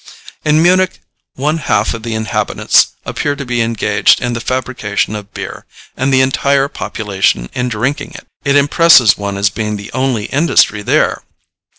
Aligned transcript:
In 0.43 0.63
Munich 0.63 0.99
one 1.35 1.59
half 1.59 1.93
of 1.93 2.01
the 2.01 2.15
inhabitants 2.15 2.87
appear 3.05 3.35
to 3.35 3.45
be 3.45 3.61
engaged 3.61 4.19
in 4.19 4.33
the 4.33 4.41
fabrication 4.41 5.15
of 5.15 5.31
beer 5.31 5.67
and 5.95 6.11
the 6.11 6.21
entire 6.21 6.67
population 6.67 7.51
in 7.53 7.69
drinking 7.69 8.13
it. 8.15 8.25
It 8.43 8.55
impresses 8.55 9.15
one 9.15 9.37
as 9.37 9.51
being 9.51 9.77
the 9.77 9.91
only 9.93 10.25
industry 10.25 10.81
there. 10.81 11.21